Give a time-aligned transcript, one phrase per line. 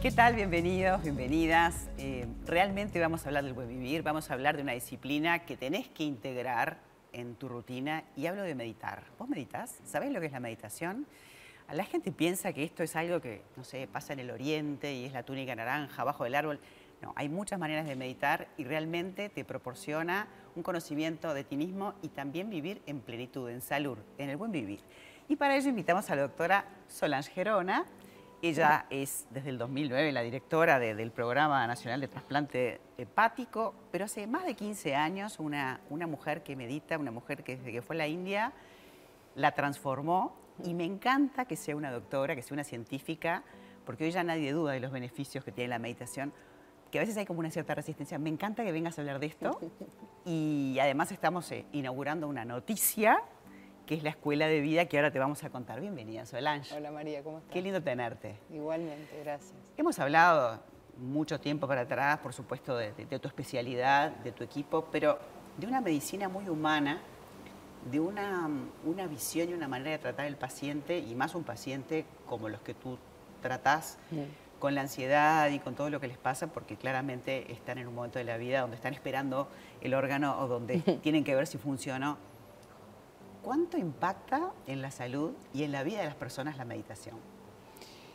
[0.00, 0.34] ¿Qué tal?
[0.34, 1.90] Bienvenidos, bienvenidas.
[1.98, 5.58] Eh, realmente vamos a hablar del buen vivir, vamos a hablar de una disciplina que
[5.58, 6.78] tenés que integrar
[7.12, 9.02] en tu rutina y hablo de meditar.
[9.18, 9.78] ¿Vos meditas?
[9.84, 11.04] ¿Sabés lo que es la meditación?
[11.70, 15.04] La gente piensa que esto es algo que, no sé, pasa en el oriente y
[15.04, 16.60] es la túnica naranja abajo del árbol.
[17.02, 21.92] No, hay muchas maneras de meditar y realmente te proporciona un conocimiento de ti mismo
[22.00, 24.80] y también vivir en plenitud, en salud, en el buen vivir.
[25.28, 27.84] Y para ello invitamos a la doctora Solange Gerona,
[28.42, 34.26] ella es desde el 2009 la directora del Programa Nacional de Trasplante Hepático, pero hace
[34.26, 37.96] más de 15 años una, una mujer que medita, una mujer que desde que fue
[37.96, 38.52] a la India
[39.34, 43.42] la transformó y me encanta que sea una doctora, que sea una científica,
[43.84, 46.32] porque hoy ya nadie duda de los beneficios que tiene la meditación,
[46.90, 48.18] que a veces hay como una cierta resistencia.
[48.18, 49.60] Me encanta que vengas a hablar de esto
[50.24, 53.22] y además estamos eh, inaugurando una noticia
[53.90, 55.80] que es la escuela de vida que ahora te vamos a contar.
[55.80, 56.72] Bienvenida, Solange.
[56.76, 57.52] Hola María, ¿cómo estás?
[57.52, 58.36] Qué lindo tenerte.
[58.48, 59.52] Igualmente, gracias.
[59.76, 60.60] Hemos hablado
[60.96, 65.18] mucho tiempo para atrás, por supuesto, de, tu especialidad, de tu equipo, pero
[65.58, 67.00] de una medicina muy humana,
[67.90, 68.48] de una,
[68.84, 72.60] una visión y una manera de tratar al paciente, y más un paciente como los
[72.60, 72.96] que tú
[73.42, 74.60] tratás, mm.
[74.60, 77.96] con la ansiedad y con todo lo que les pasa, porque claramente están en un
[77.96, 79.48] momento de la vida donde están esperando
[79.80, 82.29] el órgano o donde tienen que ver si funcionó
[83.42, 87.16] ¿Cuánto impacta en la salud y en la vida de las personas la meditación?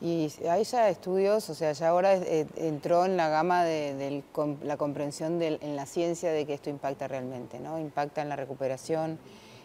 [0.00, 4.22] Y hay ya estudios, o sea, ya ahora eh, entró en la gama de,
[4.62, 7.78] la comprensión en la ciencia de que esto impacta realmente, ¿no?
[7.78, 9.18] Impacta en la recuperación,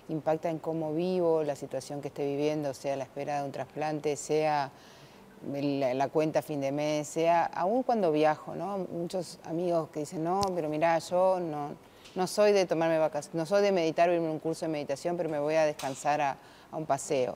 [0.07, 4.15] impacta en cómo vivo, la situación que esté viviendo, sea la espera de un trasplante,
[4.15, 4.71] sea
[5.51, 8.77] la, cuenta a fin de mes, sea aún cuando viajo, ¿no?
[8.77, 13.45] Muchos amigos que dicen, no, pero mira, yo no no soy de tomarme vacaciones, no
[13.45, 16.21] soy de meditar o irme a un curso de meditación, pero me voy a descansar
[16.21, 16.37] a,
[16.73, 17.35] un paseo.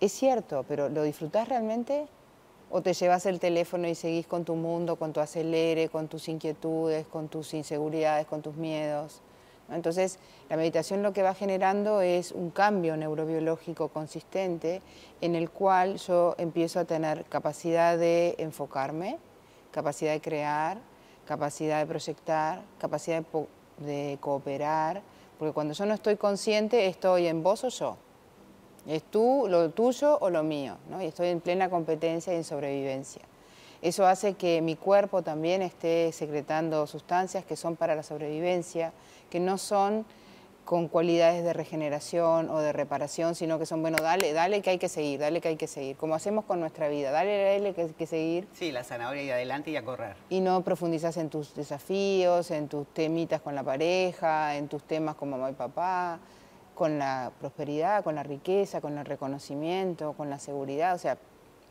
[0.00, 2.06] Es cierto, pero ¿lo disfrutás realmente?
[2.70, 6.28] ¿O te llevas el teléfono y seguís con tu mundo, con tu acelere, con tus
[6.28, 9.22] inquietudes, con tus inseguridades, con tus miedos?
[9.70, 10.18] Entonces,
[10.48, 14.80] la meditación lo que va generando es un cambio neurobiológico consistente
[15.20, 19.18] en el cual yo empiezo a tener capacidad de enfocarme,
[19.70, 20.78] capacidad de crear,
[21.26, 23.22] capacidad de proyectar, capacidad de
[23.78, 25.02] de cooperar,
[25.38, 27.96] porque cuando yo no estoy consciente estoy en vos o yo.
[28.86, 31.02] Es tú, lo tuyo o lo mío, ¿no?
[31.02, 33.22] y estoy en plena competencia y en sobrevivencia.
[33.80, 38.92] Eso hace que mi cuerpo también esté secretando sustancias que son para la sobrevivencia,
[39.30, 40.04] que no son
[40.68, 44.76] con cualidades de regeneración o de reparación, sino que son, bueno, dale, dale que hay
[44.76, 47.80] que seguir, dale que hay que seguir, como hacemos con nuestra vida, dale, dale que
[47.80, 48.46] hay que seguir.
[48.52, 50.14] Sí, la zanahoria y adelante y a correr.
[50.28, 55.14] Y no profundizas en tus desafíos, en tus temitas con la pareja, en tus temas
[55.14, 56.18] con mamá y papá,
[56.74, 61.16] con la prosperidad, con la riqueza, con el reconocimiento, con la seguridad, o sea,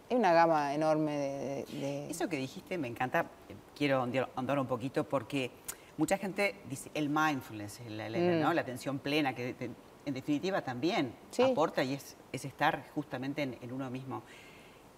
[0.10, 1.18] hay una gama enorme
[1.70, 2.10] de...
[2.10, 3.28] Eso que dijiste me encanta,
[3.78, 5.52] quiero andar un poquito porque
[5.98, 8.58] Mucha gente dice el mindfulness, la, mm.
[8.60, 9.56] atención plena, que
[10.08, 11.14] en definitiva también
[11.44, 14.24] aporta y es, estar justamente en, uno mismo.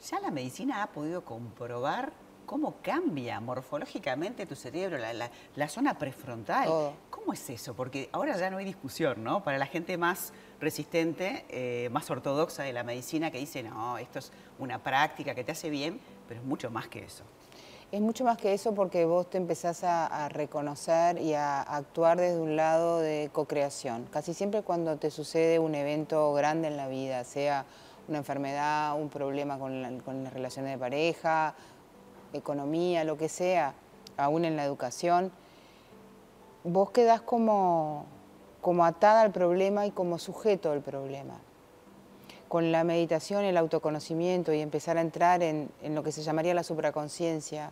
[0.10, 2.12] Ya la medicina ha podido comprobar
[2.46, 6.94] cómo cambia morfológicamente tu cerebro, la, zona prefrontal.
[7.10, 7.76] ¿Cómo es eso?
[7.76, 9.44] Porque ahora ya no hay discusión, ¿no?
[9.44, 14.20] Para la gente más resistente, eh, más ortodoxa de la medicina que dice, no, esto
[14.20, 17.24] es una práctica que te hace bien, pero es mucho más que eso.
[17.92, 22.40] Es mucho más que eso porque vos te empezás a, reconocer y a, actuar desde
[22.40, 24.06] un lado de co-creación.
[24.12, 27.66] Casi siempre cuando te sucede un evento grande en la vida, sea
[28.08, 31.56] una enfermedad, un problema con, las relaciones de pareja,
[32.32, 33.74] economía, lo que sea,
[34.18, 35.32] aún en la educación,
[36.64, 38.06] vos quedás como,
[38.62, 41.40] como atada al problema y como sujeto del problema
[42.50, 46.64] con la meditación, el autoconocimiento y empezar a entrar en, lo que se llamaría la
[46.64, 47.72] supraconciencia,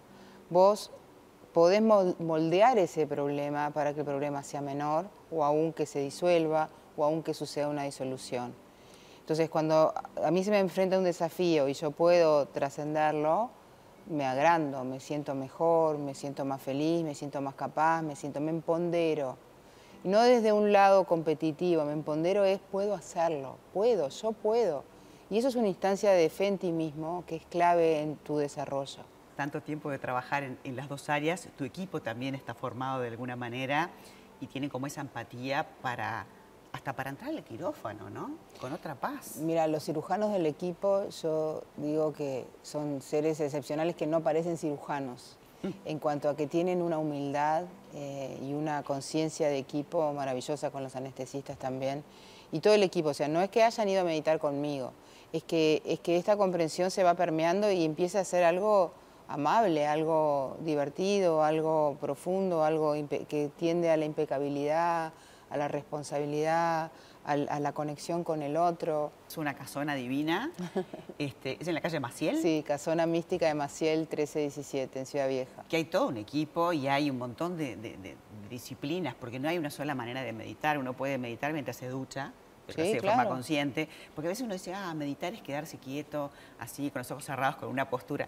[0.51, 0.91] vos
[1.51, 6.69] podés moldear ese problema para que el problema sea menor o aún que se disuelva
[6.95, 8.53] o aún que suceda una disolución.
[9.19, 9.93] Entonces, cuando
[10.23, 13.49] a mí se me enfrenta un desafío y yo puedo trascenderlo,
[14.05, 18.39] me agrando, me siento mejor, me siento más feliz, me siento más capaz, me siento,
[18.39, 19.37] me empodero
[20.03, 24.83] no desde un lado competitivo, me empodero es puedo hacerlo, puedo, yo puedo.
[25.29, 28.37] Y eso es una instancia de fe en ti mismo que es clave en tu
[28.37, 29.03] desarrollo.
[29.35, 33.35] Tanto tiempo de trabajar en, las dos áreas, tu equipo también está formado de alguna
[33.35, 33.89] manera
[34.39, 36.25] y tiene como esa empatía para
[36.71, 38.31] hasta para entrar al quirófano, ¿no?
[38.59, 39.37] Con otra paz.
[39.37, 45.37] Mira, los cirujanos del equipo, yo digo que son seres excepcionales que no parecen cirujanos
[45.85, 47.63] en cuanto a que tienen una humildad
[47.93, 52.03] eh, y una conciencia de equipo maravillosa con los anestesistas también.
[52.51, 54.93] Y todo el equipo, o sea, no es que hayan ido a meditar conmigo,
[55.33, 58.91] es que, es que esta comprensión se va permeando y empieza a ser algo
[59.27, 62.93] amable, algo divertido, algo profundo, algo
[63.27, 65.11] que tiende a la impecabilidad,
[65.49, 66.91] a la responsabilidad,
[67.27, 69.11] a, la conexión con el otro.
[69.27, 70.51] Es una casona divina.
[71.19, 72.37] Este, ¿Es en la calle Maciel?
[72.39, 75.63] Sí, casona mística de Maciel 1317, en Ciudad Vieja.
[75.67, 78.15] Que hay todo un equipo y hay un montón de,
[78.47, 80.77] disciplinas, porque no hay una sola manera de meditar.
[80.77, 82.33] Uno puede meditar mientras se ducha,
[82.67, 83.89] pero de forma consciente.
[84.13, 86.29] Porque a veces uno dice, ah, meditar es quedarse quieto,
[86.59, 88.27] así, con los ojos cerrados, con una postura.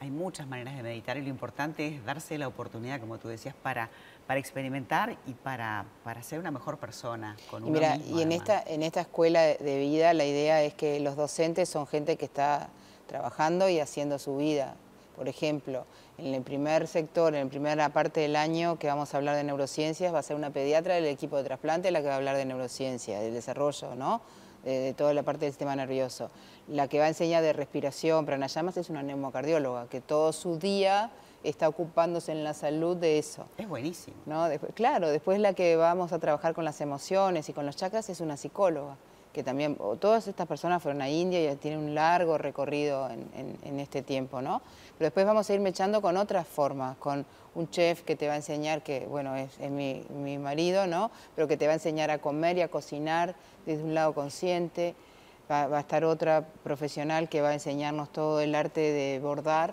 [0.00, 3.54] Hay muchas maneras de meditar y lo importante es darse la oportunidad, como tú decías,
[3.54, 3.90] para,
[4.26, 8.62] para experimentar y para, para ser una mejor persona con y mira, Y en esta,
[8.62, 12.68] en esta escuela de vida la idea es que los docentes son gente que está
[13.08, 14.76] trabajando y haciendo su vida.
[15.16, 15.84] Por ejemplo,
[16.16, 19.42] en el primer sector, en la primera parte del año que vamos a hablar de
[19.42, 22.36] neurociencias, va a ser una pediatra del equipo de trasplante la que va a hablar
[22.36, 24.20] de neurociencia, del desarrollo, ¿no?
[24.64, 26.30] De, toda la parte del sistema nervioso.
[26.68, 31.10] La que va a enseñar de respiración, pranayamas, es una neumocardióloga, que todo su día
[31.44, 33.46] está ocupándose en la salud de eso.
[33.56, 34.16] Es buenísimo.
[34.26, 34.48] ¿no?
[34.74, 38.20] claro, después la que vamos a trabajar con las emociones y con los chakras es
[38.20, 38.96] una psicóloga,
[39.32, 44.02] que también, todas estas personas fueron a India y tienen un largo recorrido en, este
[44.02, 44.62] tiempo, ¿no?
[44.96, 48.34] Pero después vamos a ir mechando con otras formas, con un chef que te va
[48.34, 51.10] a enseñar, que bueno, es, mi, mi, marido, ¿no?
[51.36, 53.34] Pero que te va a enseñar a comer y a cocinar
[53.66, 54.94] desde un lado consciente.
[55.50, 59.72] Va, a estar otra profesional que va a enseñarnos todo el arte de bordar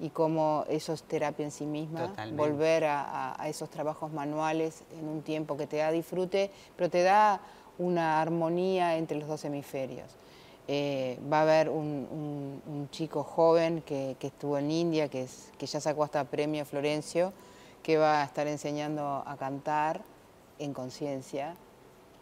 [0.00, 2.12] y cómo eso es terapia en sí misma.
[2.32, 7.40] Volver a, esos trabajos manuales en un tiempo que te da disfrute, pero te da
[7.80, 10.06] una armonía entre los dos hemisferios.
[10.68, 15.80] Eh, va a haber un, chico joven que, estuvo en India, que, es, que ya
[15.80, 17.32] sacó hasta premio Florencio,
[17.82, 20.02] que va a estar enseñando a cantar
[20.58, 21.56] en conciencia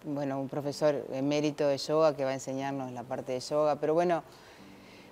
[0.05, 3.94] bueno, un profesor emérito de yoga que va a enseñarnos la parte de yoga, pero
[3.94, 4.22] bueno,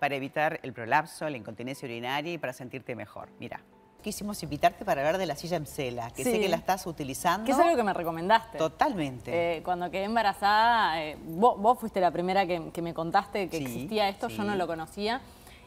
[0.00, 3.28] para evitar el prolapso, la incontinencia urinaria y para sentirte mejor.
[3.38, 3.60] Mira,
[4.00, 7.44] quisimos invitarte para hablar de la silla EMCELA, que sé que la estás utilizando.
[7.44, 8.56] Que es algo que me recomendaste.
[8.56, 9.56] Totalmente.
[9.58, 14.28] Eh, cuando quedé embarazada, eh, vos, fuiste la primera que, me contaste que existía esto,
[14.28, 15.20] yo no lo conocía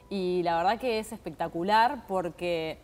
[0.10, 2.80] y la verdad que es espectacular porque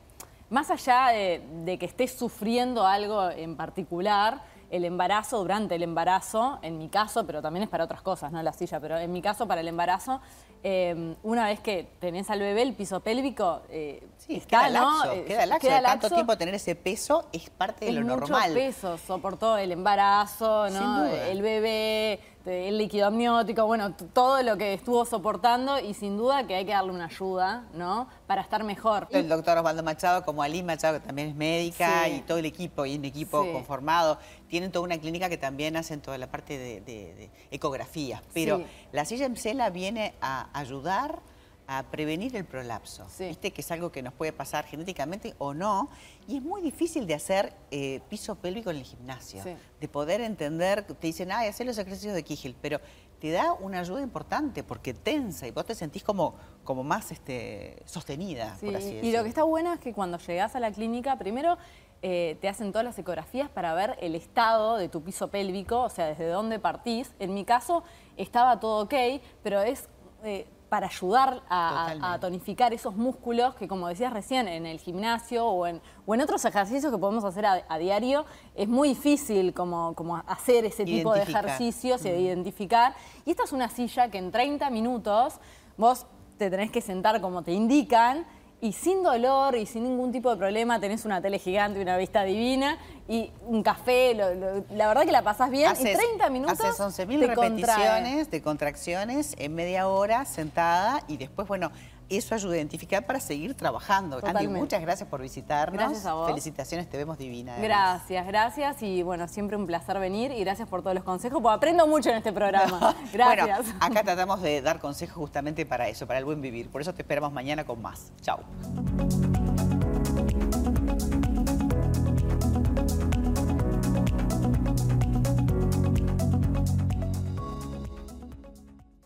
[0.49, 6.77] más allá de, que estés sufriendo algo en particular, el embarazo, durante el embarazo, en
[6.77, 9.47] mi caso, pero también es para otras cosas, no la silla, pero en mi caso
[9.47, 10.21] para el embarazo,
[10.63, 15.11] eh, una vez que tenés al bebé, el piso pélvico eh, sí, está, queda laxo,
[15.11, 15.67] eh, queda laxo.
[15.67, 18.49] Queda Tanto tiempo tener ese peso es parte de lo normal.
[18.49, 21.05] Mucho peso, soportó el embarazo, ¿no?
[21.05, 26.45] el bebé, este, el líquido amniótico, bueno, todo lo que estuvo soportando y sin duda
[26.45, 28.07] que hay que darle una ayuda, ¿no?
[28.27, 29.07] Para estar mejor.
[29.09, 32.85] El doctor Osvaldo Machado, como Ali Machado, que también es médica, y todo el equipo,
[32.85, 36.81] y un equipo conformado, tienen toda una clínica que también hacen toda la parte de,
[36.81, 38.21] de ecografías.
[38.31, 41.21] Pero la silla MCELA viene a ayudar
[41.67, 43.05] a prevenir el prolapso.
[43.19, 45.89] Viste que es algo que nos puede pasar genéticamente o no,
[46.27, 50.83] y es muy difícil de hacer eh, piso pélvico en el gimnasio, de poder entender,
[50.83, 52.79] te dicen, ay, hacer los ejercicios de Kegel, pero
[53.19, 57.81] te da una ayuda importante porque tensa y vos te sentís como, como más este,
[57.85, 59.09] sostenida, por así decirlo.
[59.09, 61.57] Y lo que está bueno es que cuando llegás a la clínica, primero
[62.01, 65.89] eh, te hacen todas las ecografías para ver el estado de tu piso pélvico, o
[65.89, 67.13] sea, desde dónde partís.
[67.19, 67.83] En mi caso
[68.17, 68.93] estaba todo ok,
[69.41, 69.89] pero es
[70.23, 70.45] eh,
[70.75, 75.81] para ayudar a, tonificar esos músculos que, como decías recién, en el gimnasio o en,
[76.05, 80.65] o en otros ejercicios que podemos hacer a, diario, es muy difícil como, como hacer
[80.65, 82.93] ese tipo de ejercicios y de identificar.
[83.25, 85.35] Y esta es una silla que en 30 minutos
[85.77, 88.25] vos te tenés que sentar como te indican
[88.61, 92.23] y sin dolor y sin ningún tipo de problema tenés una tele gigante, una vista
[92.23, 97.27] divina y un café, la verdad que la pasás bien y 30 minutos Haces 11.000
[97.27, 101.71] repeticiones de contracciones en media hora sentada y después, bueno,
[102.09, 104.19] eso ayuda a identificar para seguir trabajando.
[104.23, 105.79] Andy, muchas gracias por visitarnos.
[105.79, 106.27] Gracias a vos.
[106.27, 107.57] Felicitaciones, te vemos divina.
[107.57, 111.55] Gracias, gracias y bueno, siempre un placer venir y gracias por todos los consejos, porque
[111.55, 112.95] aprendo mucho en este programa.
[113.13, 113.63] Gracias.
[113.63, 116.69] Bueno, acá tratamos de dar consejos justamente para eso, para el buen vivir.
[116.69, 118.11] Por eso te esperamos mañana con más.
[118.21, 118.39] Chao.